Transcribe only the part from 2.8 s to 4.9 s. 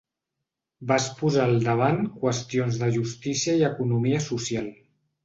de justícia i economia social.